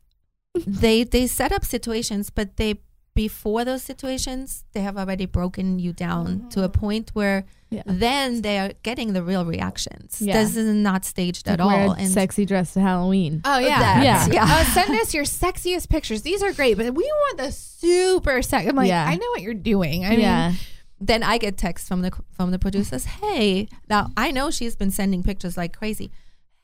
[0.65, 2.79] they they set up situations but they
[3.13, 7.83] before those situations they have already broken you down to a point where Yeah.
[7.85, 10.33] then they are getting the real reactions Yeah.
[10.43, 13.41] this is not staged at Like wear all a sexy dress to Halloween.
[13.45, 14.27] Oh yeah, That, Yeah.
[14.37, 14.43] yeah.
[14.53, 16.21] Uh, send us your sexiest pictures.
[16.23, 18.67] These are great, but we want the super sex.
[18.69, 19.05] I'm like, Yeah.
[19.05, 20.03] I know what you're doing.
[20.05, 20.53] I mean, yeah.
[20.99, 23.05] then I get texts from the from the producers.
[23.05, 26.11] Hey, now I know she's been sending pictures like crazy.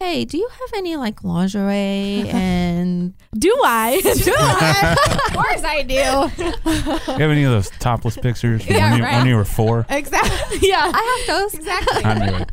[0.01, 3.97] Hey, do you have any like lingerie and Do I?
[5.27, 5.93] of course I do.
[5.93, 9.17] You have any of those topless pictures from Yeah, when, you, right.
[9.19, 9.85] when you were four?
[9.89, 10.67] Exactly.
[10.67, 10.91] yeah.
[10.91, 11.53] I have those.
[11.53, 12.03] Exactly.
[12.03, 12.45] I knew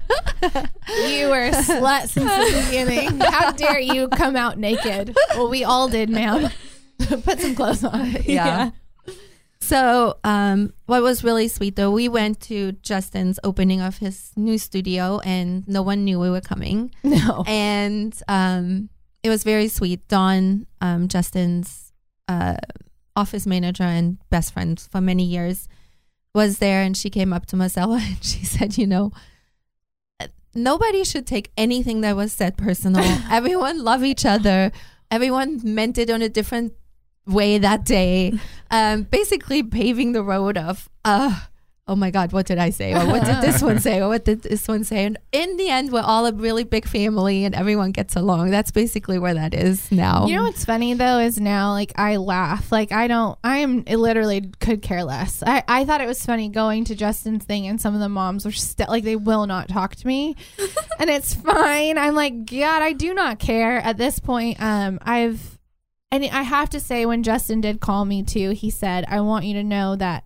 [0.42, 1.10] it.
[1.10, 3.18] You were a slut since the beginning.
[3.18, 5.16] How dare you come out naked?
[5.34, 6.50] Well, we all did, ma'am.
[6.98, 8.14] Put some clothes on.
[8.24, 8.72] Yeah.
[9.68, 14.56] So, um, what was really sweet though, we went to Justin's opening of his new
[14.56, 16.90] studio, and no one knew we were coming.
[17.04, 17.44] No.
[17.46, 18.88] and um,
[19.22, 20.08] it was very sweet.
[20.08, 21.92] Dawn, um, Justin's
[22.28, 22.56] uh,
[23.14, 25.68] office manager and best friend for many years,
[26.34, 29.12] was there, and she came up to Marcella and she said, "You know,
[30.54, 33.04] nobody should take anything that was said personal.
[33.30, 34.72] Everyone love each other.
[35.10, 36.72] Everyone meant it on a different
[37.28, 38.38] way that day.
[38.70, 41.40] Um, basically, paving the road of." Uh,
[41.90, 42.92] Oh my God, what did I say?
[42.92, 44.02] Or what did this one say?
[44.02, 45.06] Or what did this one say?
[45.06, 48.50] And in the end, we're all a really big family and everyone gets along.
[48.50, 50.26] That's basically where that is now.
[50.26, 53.84] You know what's funny though is now like I laugh like I don't I am
[53.88, 55.42] I literally could care less.
[55.46, 58.44] I I thought it was funny going to Justin's thing and some of the moms
[58.44, 60.36] were still like they will not talk to me,
[60.98, 61.96] and it's fine.
[61.96, 64.60] I'm like God, I do not care at this point.
[64.60, 65.57] Um, I've
[66.10, 69.44] and I have to say when Justin did call me too, he said I want
[69.44, 70.24] you to know that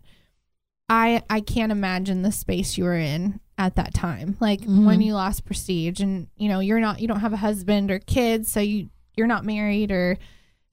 [0.89, 4.37] I I can't imagine the space you were in at that time.
[4.41, 5.05] Like when Mhm.
[5.05, 8.51] you lost prestige and you know, you're not you don't have a husband or kids,
[8.51, 10.19] so you you're not married or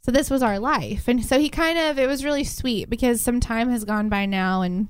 [0.02, 1.08] so this was our life.
[1.08, 4.26] And so he kind of it was really sweet because some time has gone by
[4.26, 4.88] now and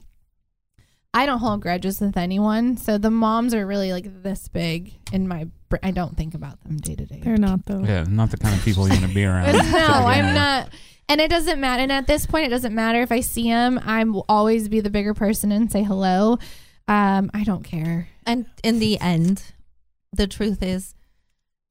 [1.13, 2.77] I don't hold grudges with anyone.
[2.77, 6.61] So the moms are really like this big in my br- I don't think about
[6.63, 7.21] them day to day.
[7.23, 7.79] They're not though.
[7.79, 9.53] Yeah, not the kind of people you want to be around.
[9.71, 10.69] no, I'm not.
[11.07, 11.81] And it doesn't matter.
[11.81, 13.79] And at this point, it doesn't matter if I see him.
[13.83, 16.37] I will always be the bigger person and say hello.
[16.87, 18.09] Um, I don't care.
[18.27, 19.43] and in the end,
[20.13, 20.93] the truth is,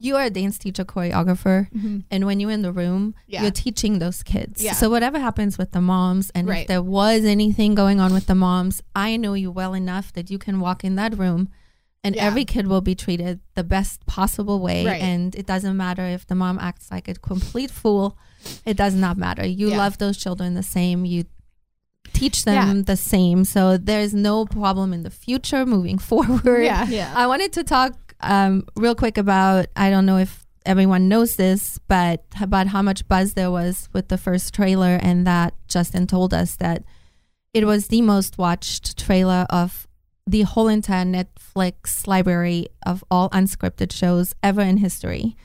[0.00, 1.98] you are a dance teacher, choreographer, mm-hmm.
[2.10, 3.42] and when you're in the room, Yeah.
[3.42, 4.62] you're teaching those kids.
[4.62, 4.72] Yeah.
[4.72, 6.60] So whatever happens with the moms, and Right.
[6.62, 10.30] if there was anything going on with the moms, I know you well enough that
[10.30, 11.48] you can walk in that room,
[12.04, 12.26] and Yeah.
[12.26, 14.86] every kid will be treated the best possible way.
[14.86, 15.02] Right.
[15.02, 18.16] And it doesn't matter if the mom acts like a complete fool.
[18.64, 19.44] It does not matter.
[19.44, 19.78] You Yeah.
[19.78, 21.04] love those children the same.
[21.04, 21.24] You
[22.12, 22.82] teach them Yeah.
[22.84, 23.44] the same.
[23.44, 26.62] So there's no problem in the future moving forward.
[26.64, 26.86] Yeah.
[26.88, 27.12] Yeah.
[27.16, 31.78] I wanted to talk um, real quick about I don't know if everyone knows this,
[31.88, 36.34] but about how much buzz there was with the first trailer, and that Justin told
[36.34, 36.84] us that
[37.54, 39.88] it was the most watched trailer of
[40.26, 45.36] the whole entire Netflix library of all unscripted shows ever in history,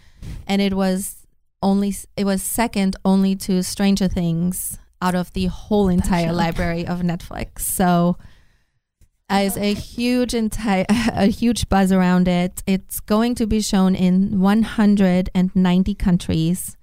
[0.47, 1.25] and it was
[1.61, 7.01] only it was second only to Stranger Things out of the whole entire library of
[7.01, 7.61] Netflix.
[7.61, 8.17] So
[9.33, 12.63] as a huge entire a huge buzz around it.
[12.67, 16.77] It's going to be shown in 190 countries.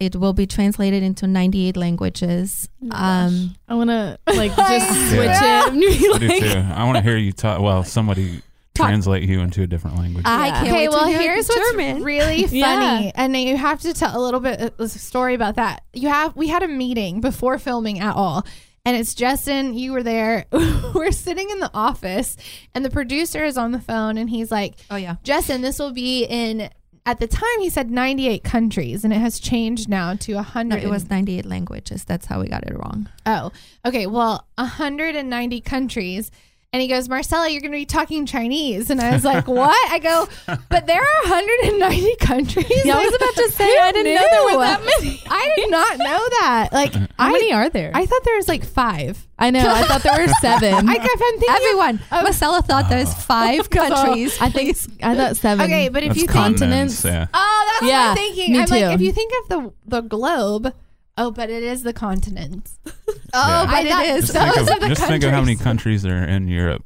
[0.00, 2.68] It will be translated into 98 languages.
[2.90, 5.66] Um, I want to like just switch Yeah.
[5.66, 5.68] it.
[5.72, 6.58] and be I do too.
[6.74, 7.60] I want to hear you talk.
[7.60, 8.42] Well, somebody
[8.74, 10.24] Talk- translate you into a different language.
[10.26, 10.52] I Yeah.
[10.54, 12.02] can't Okay, well, here's what's German.
[12.02, 13.12] really funny, Yeah.
[13.14, 15.84] and you have to tell a little bit of a story about that.
[15.92, 18.44] You have we had a meeting before filming at all,
[18.84, 19.74] and it's Justin.
[19.74, 20.46] You were there.
[20.94, 22.36] we're sitting in the office,
[22.74, 25.16] and the producer is on the phone, and he's like, oh yeah.
[25.22, 26.70] "Justin, this will be in."
[27.06, 30.76] At the time, he said 98 countries, and it has changed now to 100.
[30.76, 32.02] No, it was 98 languages.
[32.02, 33.10] That's how we got it wrong.
[33.26, 33.52] Oh,
[33.84, 34.06] okay.
[34.06, 36.30] Well, 190 countries.
[36.74, 38.90] And he goes, Marcella, you're going to be talking Chinese.
[38.90, 39.92] And I was like, what?
[39.92, 40.26] I go,
[40.68, 42.66] but there are 190 countries.
[42.84, 44.58] Yeah, I was about to say I didn't know there knew?
[44.58, 45.22] were that many.
[45.30, 46.70] I did not know that.
[46.72, 47.92] Like, How I, many are there?
[47.94, 49.24] I thought there was like five.
[49.38, 49.60] I know.
[49.64, 50.88] I thought there were seven.
[50.88, 53.20] I, if I'm thinking, Everyone, Marcella thought there was oh.
[53.20, 54.36] five oh, countries.
[54.40, 55.64] I think I thought seven.
[55.66, 57.04] okay, but if That's you think, continents.
[57.04, 57.28] Yeah.
[57.32, 58.52] oh, that's what Yeah, I'm thinking.
[58.52, 60.74] me I'm like, if you think of the the globe,
[61.16, 62.78] oh, but it is the continents.
[63.36, 63.66] Oh, Yeah.
[63.66, 65.56] but I it thought- Just, think Those of, are the just think of how many
[65.56, 66.02] countries.
[66.02, 66.84] countries are in Europe.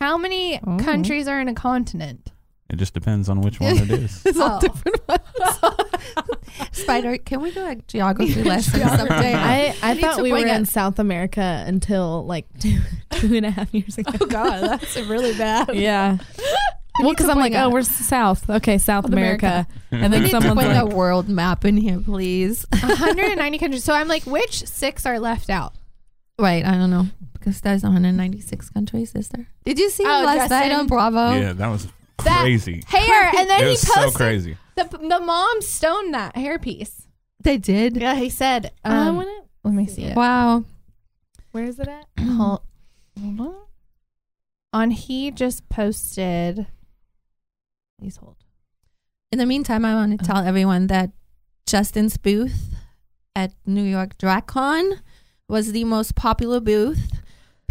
[0.00, 0.76] How many Oh.
[0.78, 2.30] countries are in a continent?
[2.70, 4.24] It just depends on which one it is.
[4.24, 4.60] It's all Oh.
[4.60, 5.58] different ones.
[6.72, 9.34] Spider, can we do a geography lesson someday?
[9.34, 10.64] I, I thought we were bring in.
[10.64, 12.78] South America until like two,
[13.12, 14.12] two and a half years ago.
[14.20, 15.74] Oh God, that's really bad.
[15.74, 16.18] yeah.
[17.00, 18.48] Well, because I'm like, oh, we're south.
[18.50, 19.66] Okay, South America.
[19.90, 22.66] And then We need to someone's put like, a world map in here, please.
[22.72, 23.82] 190 countries.
[23.84, 25.72] So I'm like, which six are left out?
[26.38, 29.14] Wait, I don't know because there's 196 countries.
[29.14, 29.46] Is there?
[29.64, 31.32] Did you see Oh, last night on Bravo?
[31.32, 31.88] yeah, that was
[32.24, 32.82] That- crazy.
[32.86, 34.56] Hair, and then It he was so posted crazy.
[34.76, 37.06] the the mom stoned that hairpiece.
[37.42, 37.96] They did.
[37.96, 38.70] Yeah, he said.
[38.84, 39.42] I Um, want to.
[39.64, 40.16] let me see it.
[40.16, 40.64] Wow.
[41.52, 42.06] Where is it at?
[42.24, 42.60] Hold,
[43.20, 43.54] hold on.
[44.72, 46.66] On he just posted.
[47.98, 48.36] Please hold.
[49.30, 50.40] In the meantime, I want to uh-huh.
[50.40, 51.10] tell everyone that
[51.66, 52.74] Justin's booth
[53.34, 55.00] at New York DragCon
[55.48, 57.20] was the most popular booth.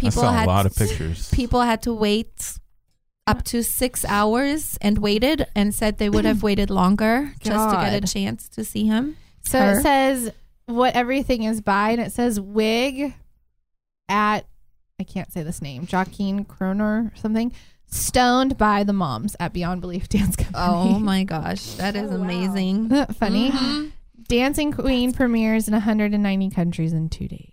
[0.04, 1.30] I saw a lot of pictures.
[1.30, 2.58] people had to wait
[3.26, 7.76] up to six hours and waited and said they would have waited longer just to
[7.76, 9.16] get a chance to see him.
[9.42, 9.78] So Her.
[9.78, 10.32] it says
[10.66, 13.14] what everything is by, and it says wig
[14.08, 14.46] at
[15.00, 17.52] I can't say this name, Joaquin Kroner or something.
[17.92, 20.56] Stoned by the moms at Beyond Belief Dance Company.
[20.64, 22.76] Oh my gosh, that is amazing.
[22.86, 23.50] Isn't that funny?
[23.50, 23.92] Mhm.
[24.28, 27.48] Dancing Queen premieres in 190 countries in two days.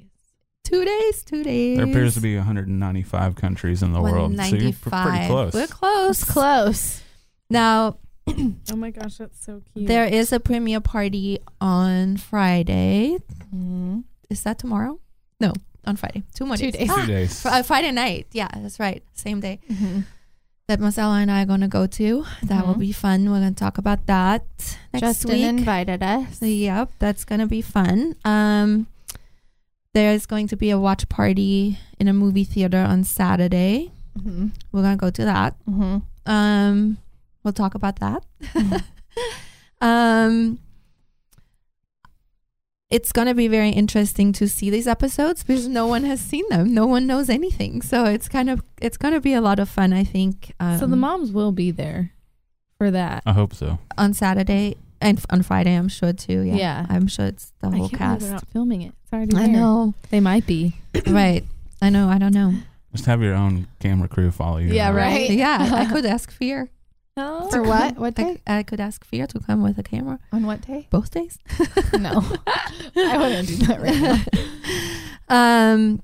[0.63, 1.77] Two days, two days.
[1.77, 5.53] There appears to be 195 countries in the world, so you're pr- pretty close.
[5.53, 6.21] We're close.
[6.21, 7.01] It's close.
[7.49, 7.97] Now,
[8.27, 9.87] Oh my gosh, that's so cute.
[9.87, 13.17] there is a premiere party on Friday.
[13.53, 14.01] Mm-hmm.
[14.29, 14.99] Is that tomorrow?
[15.41, 15.51] No,
[15.85, 16.21] on Friday.
[16.35, 16.87] Two more Two days.
[16.87, 16.87] days.
[16.87, 17.41] Two Ah, days.
[17.41, 18.27] fr- uh, Friday night.
[18.31, 19.03] Yeah, that's right.
[19.13, 20.01] Same day Mm-hmm.
[20.69, 22.25] That Marcella and I are going to go to.
[22.43, 22.79] That will Mhm.
[22.79, 23.25] be fun.
[23.31, 24.45] We're going to talk about that
[24.93, 25.45] next Justin week.
[25.45, 26.39] invited us.
[26.41, 28.15] Yep, that's going to be fun.
[28.23, 28.85] Um,
[29.95, 33.91] there's going to be a watch party in a movie theater on Saturday.
[34.17, 34.47] Mm-hmm.
[34.71, 35.55] We're going to go to that.
[35.67, 35.97] Mm-hmm.
[36.29, 36.97] Um,
[37.43, 38.21] we'll talk about that.
[39.81, 40.59] um,
[42.89, 46.73] it's gonna be very interesting to see these episodes because no one has seen them.
[46.73, 49.93] No one knows anything, so it's kind of it's gonna be a lot of fun.
[49.93, 50.53] I think.
[50.59, 52.11] Um, so the moms will be there
[52.77, 53.23] for that.
[53.25, 53.77] I hope so.
[53.97, 56.41] on Saturday and f- on Friday, I'm sure too.
[56.41, 56.85] Yeah, Yeah.
[56.89, 58.21] I'm sure it's the I whole can't cast.
[58.21, 58.93] they're not filming it.
[59.03, 60.73] It's already I know, They might be.
[61.07, 61.43] right?
[61.81, 62.09] I know.
[62.09, 62.53] I don't know.
[62.91, 64.73] Just have your own camera crew follow you.
[64.73, 64.95] Yeah, around.
[65.13, 65.29] right.
[65.29, 66.69] Yeah, I could ask Fear.
[67.19, 67.49] Oh.
[67.49, 67.97] For what?
[67.97, 68.41] What I, day?
[68.47, 70.87] I could ask Fear to come with a camera On what day?
[70.89, 71.37] both days.
[71.99, 72.23] No,
[72.95, 74.01] I wouldn't do that right
[75.29, 75.73] now.
[75.73, 76.01] um,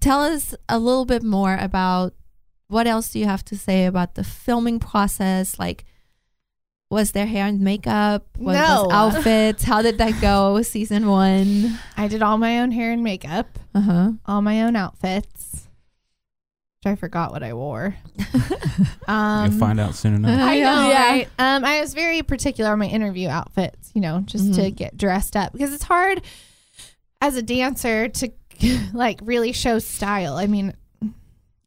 [0.00, 2.14] tell us a little bit more about
[2.68, 5.58] what else do you have to say about the filming process?
[5.58, 5.84] Like,
[6.90, 8.26] was there hair and makeup?
[8.36, 8.84] What No.
[8.84, 9.64] was outfits?
[9.64, 10.62] How did that go?
[10.74, 11.78] Season one.
[11.96, 14.10] I did all my own hair and makeup, Uh huh.
[14.26, 15.68] all my own outfits.
[16.82, 17.94] Which I forgot what I wore.
[19.06, 20.30] um, You'll find out soon enough.
[20.40, 21.10] I know, Yeah.
[21.10, 21.28] right?
[21.38, 24.76] Um, I was very particular on my interview outfits, you know, just to Mhm.
[24.76, 26.22] get dressed up because it's hard
[27.20, 28.30] as a dancer to
[28.94, 30.36] like really show style.
[30.36, 30.72] I mean,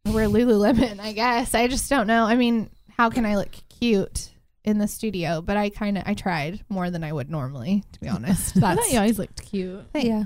[0.06, 1.54] we're Lululemon, I guess.
[1.54, 2.26] I just don't know.
[2.26, 4.32] I mean, how can I look cute
[4.64, 5.44] in the studio?
[5.44, 8.58] But I kind of I tried more than I would normally, to be honest.
[8.58, 9.84] I thought you always looked cute.
[9.94, 10.24] Yeah.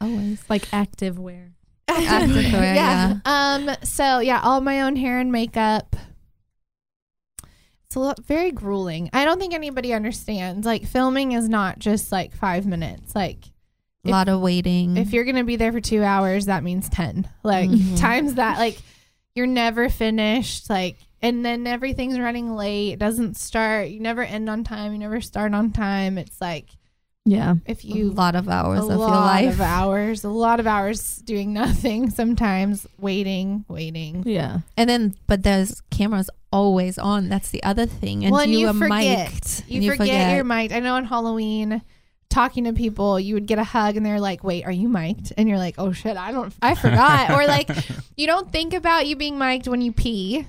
[0.00, 0.44] Always.
[0.48, 1.54] Like active wear.
[1.88, 3.18] Active wear, yeah.
[3.24, 3.70] Um.
[3.82, 5.96] So yeah, all my own hair and makeup.
[7.86, 9.08] It's a lot very grueling.
[9.14, 10.66] I don't think anybody understands.
[10.66, 13.14] Like filming is not just like five minutes.
[13.14, 13.44] Like
[14.04, 14.96] A lot of waiting.
[14.98, 17.26] if you're gonna be there for two hours, that means ten.
[17.42, 17.98] Like Mhm.
[18.00, 18.58] times that.
[18.58, 18.78] Like
[19.34, 20.68] you're never finished.
[20.68, 22.92] Like and then everything's running late.
[22.92, 23.88] It doesn't start.
[23.88, 24.92] You never end on time.
[24.92, 26.18] You never start on time.
[26.18, 26.68] It's like
[27.30, 27.56] Yeah.
[27.66, 29.54] If you a lot of hours a of your lot life.
[29.54, 32.10] of hours, a lot of hours doing nothing.
[32.10, 34.22] Sometimes waiting, waiting.
[34.26, 34.60] Yeah.
[34.76, 37.28] And then, but there's cameras always on.
[37.28, 38.24] That's the other thing.
[38.24, 39.32] And well, and you, you are forget.
[39.32, 39.64] mic'd.
[39.68, 40.72] You, forget, you're mic'd.
[40.72, 41.82] I know on Halloween,
[42.30, 45.32] talking to people, you would get a hug and they're like, "Wait, are you mic'd?"
[45.36, 47.70] And you're like, "Oh shit, I don't, I forgot." or like,
[48.16, 50.46] you don't think about you being mic'd when you pee,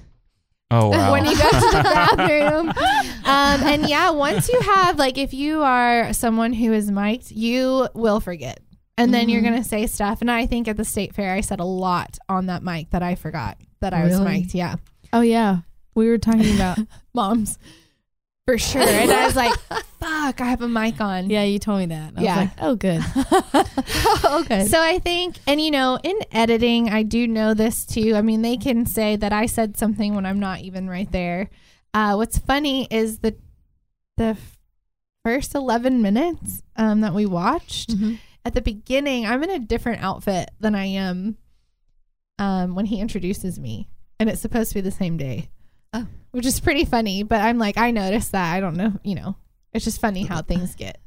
[0.71, 1.11] Oh wow.
[1.11, 1.81] when you go to the
[2.17, 2.69] bathroom.
[2.69, 7.87] Um, and yeah, once you have like, if you are someone who is mic'd, you
[7.93, 8.59] will forget.
[8.97, 9.45] And then you're Mhm.
[9.45, 12.47] gonna say stuff, and I think at the state fair I said a lot on
[12.47, 14.53] that mic that I forgot that I was mic'd.
[14.53, 14.75] Yeah,
[15.13, 15.59] Oh yeah.
[15.95, 16.77] We were talking about.
[17.13, 17.57] moms,
[18.45, 18.81] for sure.
[18.81, 19.53] And I was like,
[19.99, 22.13] "Fuck, I have a mic on." yeah, you told me that.
[22.17, 22.35] I Yeah.
[22.39, 23.01] was like, oh, good.
[24.45, 24.65] okay.
[24.67, 28.15] So I think, and you know, in editing, I do know this too.
[28.15, 31.49] I mean, they can say that I said something when I'm not even right there.
[31.93, 33.35] Uh, what's funny is the
[34.17, 34.37] the
[35.23, 38.19] first 11 minutes um, that we watched Mhm.
[38.45, 41.37] at the beginning, I'm in a different outfit than I am
[42.37, 43.87] um, when he introduces me,
[44.19, 45.49] and it's supposed to be the same day.
[45.93, 46.05] Oh.
[46.31, 47.23] which is pretty funny.
[47.23, 48.53] But I'm like, I noticed that.
[48.53, 49.35] I don't know, you know,
[49.73, 50.99] it's just funny how things get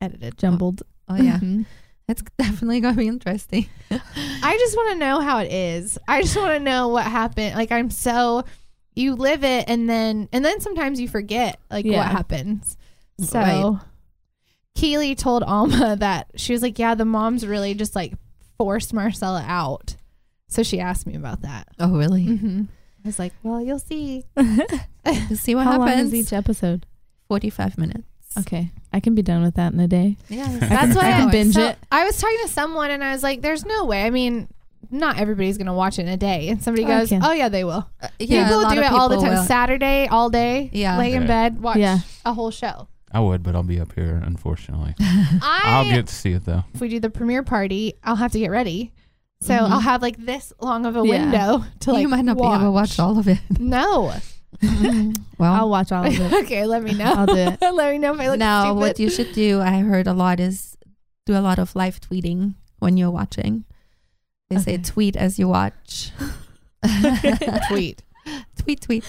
[0.00, 0.38] edited.
[0.38, 0.82] Jumbled.
[1.08, 1.66] oh yeah, Mhm.
[2.08, 3.66] it's definitely gonna be interesting.
[3.90, 5.98] I just want to know how it is.
[6.08, 7.54] I just want to know what happened.
[7.56, 8.44] Like I'm so
[8.94, 11.98] you live it and then and then sometimes you forget like Yeah.
[11.98, 12.76] what happens.
[13.20, 13.80] So Right.
[14.76, 18.14] Keely told Alma that she was like, "Yeah, the moms really just like
[18.56, 19.96] forced Marcella out."
[20.48, 21.68] So she asked me about that.
[21.78, 22.24] Oh really?
[22.26, 22.62] Mm-hmm.
[23.04, 26.12] I was like, "Well, you'll see." To see what How long happens.
[26.12, 26.86] is each episode?
[27.28, 28.04] Forty-five minutes.
[28.38, 28.70] Okay.
[28.92, 30.16] I can be done with that in a day.
[30.28, 31.78] Yeah, That's why I can binge so it.
[31.92, 34.48] I was talking to someone and I was like, "There's no way." I mean,
[34.90, 36.48] not everybody's gonna watch it in a day.
[36.48, 38.92] And somebody I goes, "Oh yeah, they will." Uh, yeah, a people do of it
[38.92, 39.34] all the time.
[39.34, 39.42] will.
[39.44, 40.70] Saturday, all day.
[40.72, 40.98] Yeah.
[40.98, 41.28] lay in Yeah.
[41.28, 41.98] bed, watch Yeah.
[42.24, 42.88] a whole show.
[43.12, 44.20] I would, but I'll be up here.
[44.24, 46.64] Unfortunately, I I'll get to see it though.
[46.74, 48.92] if we do the premiere party, I'll have to get ready.
[49.42, 49.70] So Mhm.
[49.70, 51.22] I'll have like this long of a Yeah.
[51.24, 52.02] window to like.
[52.02, 53.38] you might not be able to watch all of it.
[53.58, 54.12] No.
[55.38, 56.32] well, I'll watch all of it.
[56.44, 57.04] okay, let me know.
[57.12, 57.58] I'll do it.
[57.74, 58.78] let me know if I look now stupid.
[58.78, 60.76] what you should do, I heard a lot is
[61.26, 63.64] do a lot of live tweeting when you're watching.
[64.50, 66.10] They say tweet as you watch.
[67.68, 68.02] tweet.
[68.58, 69.04] tweet, tweet.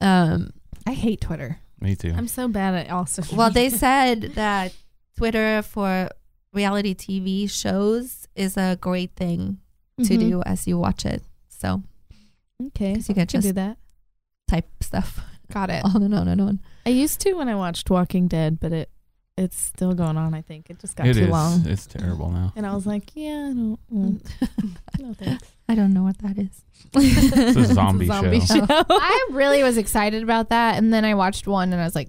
[0.00, 0.52] Um,
[0.86, 1.58] I hate Twitter.
[1.80, 2.12] Me too.
[2.16, 4.74] I'm so bad at all social well, they said that
[5.16, 6.08] Twitter for
[6.52, 9.58] reality TV shows is a great thing
[9.98, 10.20] to Mhm.
[10.20, 11.22] do as you watch it.
[11.48, 11.82] So,
[12.60, 12.92] Okay.
[12.94, 13.78] because you can I can do that.
[14.48, 15.20] Type stuff
[15.52, 15.82] Got it.
[15.94, 16.60] on and on and on.
[16.84, 18.90] I used to when I watched Walking Dead, but it
[19.38, 20.34] it's still going on.
[20.34, 21.28] I think it just got It too is.
[21.30, 22.52] long, It's terrible now.
[22.56, 23.78] and I was like, yeah, I don't.
[23.94, 24.26] mm,
[24.98, 25.48] no thanks.
[25.68, 26.64] I don't know what that is.
[26.94, 28.66] It's a zombie, zombie show.
[28.66, 28.66] show.
[28.68, 32.08] I really was excited about that, and then I watched one, and I was like,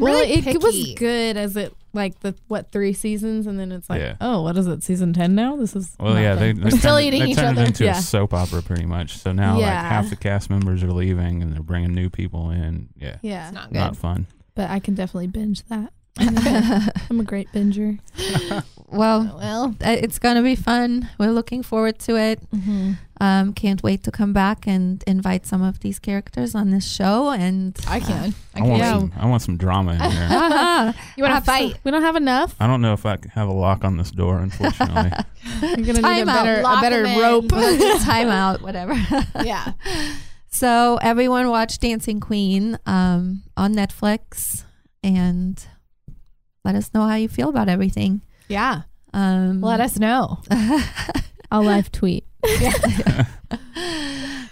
[0.00, 3.88] well, really it, was good as it like the what three seasons, and then it's
[3.90, 4.16] like, Yeah.
[4.20, 4.82] oh, what is it?
[4.82, 5.56] Season ten now?
[5.56, 6.64] This is Well, yeah, they, good.
[6.64, 7.66] they Still turned, eating they each turned other.
[7.66, 7.98] into Yeah.
[7.98, 9.18] a soap opera pretty much.
[9.18, 9.88] So now, like Yeah.
[9.88, 12.88] half the cast members are leaving, and they're bringing new people in.
[12.96, 13.78] Yeah, yeah, it's not good.
[13.78, 14.26] not fun.
[14.54, 15.92] but I can definitely binge that.
[17.10, 18.00] I'm a great binger.
[18.90, 21.08] well, well, uh, it's gonna be fun.
[21.18, 22.40] We're looking forward to it.
[23.20, 27.30] Um, can't wait to come back and invite some of these characters on this show.
[27.30, 28.32] And I can.
[28.54, 28.92] I I want Yeah.
[28.98, 29.12] some.
[29.18, 30.28] I want some drama in there.
[30.30, 31.78] uh You want to fight?
[31.84, 32.54] We don't have enough.
[32.60, 34.38] I don't know if I c- have a lock on this door.
[34.38, 35.10] Unfortunately,
[35.62, 36.44] We're gonna need a Time out.
[36.44, 37.48] better, Lock a better 'em rope.
[38.04, 38.94] time out, whatever.
[39.44, 39.72] Yeah.
[40.50, 44.64] So everyone watch Dancing Queen um, on Netflix
[45.04, 45.62] and
[46.64, 48.22] let us know how you feel about everything.
[48.48, 48.82] Yeah.
[49.12, 50.40] Um, Let us know.
[51.50, 52.24] I'll live tweet.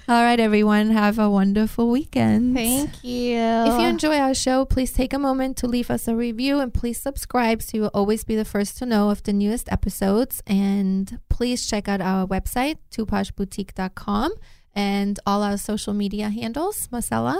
[0.09, 0.91] All right, everyone.
[0.93, 2.55] Have a wonderful weekend.
[2.55, 3.37] Thank you.
[3.39, 6.73] If you enjoy our show, please take a moment to leave us a review and
[6.73, 10.43] please subscribe so you'll always be the first to know of the newest episodes.
[10.47, 14.33] And please check out our website, tooposhboutique.com,
[14.75, 16.89] and all our social media handles.
[16.93, 17.39] Marcella?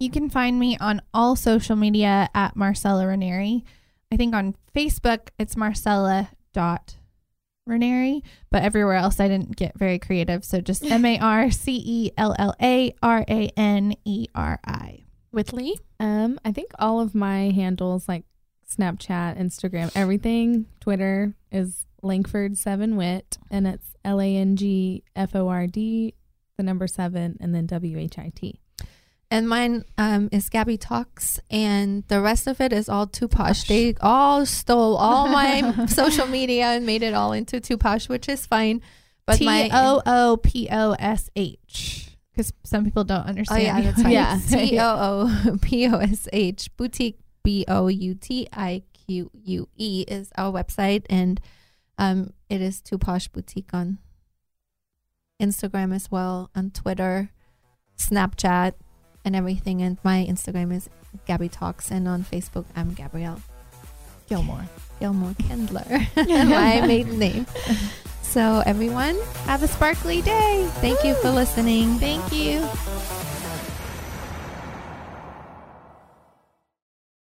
[0.00, 3.64] You can find me on all social media at Marcella Ranieri.
[4.10, 6.96] I think on Facebook it's Marcella dot
[7.66, 10.44] Ranieri, but everywhere else I didn't get very creative.
[10.44, 14.58] So just M A R C E L L A R A N E R
[14.64, 15.04] I.
[15.30, 15.78] Whitley?
[16.00, 18.24] Um, I think all of my handles like
[18.68, 25.34] Snapchat, Instagram, everything, Twitter is Langford Seven Whit, and it's L A N G F
[25.34, 26.14] O R D,
[26.56, 28.60] the number seven, and then W H I T.
[29.30, 33.68] And mine um, is Gabby Talks, and the rest of it is all Too Posh.
[33.68, 38.26] They all stole all my social media and made it all into Too Posh, which
[38.26, 38.80] is fine.
[39.26, 42.16] But T O O P O S H.
[42.32, 43.60] Because some people don't understand.
[43.60, 44.12] oh yeah, that's right.
[44.12, 44.40] Yeah.
[44.48, 49.68] T O O P O S H boutique B O U T I Q U
[49.76, 51.38] E, is our website, and
[51.98, 53.98] um, it is Too Posh Boutique on
[55.42, 57.30] Instagram as well, on Twitter,
[57.98, 58.72] Snapchat,
[59.28, 59.82] and everything.
[59.82, 60.88] And my Instagram is
[61.26, 63.40] Gabby Talks, and on Facebook, I'm Gabrielle
[64.28, 64.64] Gilmore.
[64.98, 67.46] Gilmore Kindler, my maiden name.
[68.22, 70.66] So, everyone, Have a sparkly day.
[70.80, 71.98] thank you for listening.
[71.98, 72.66] Thank you.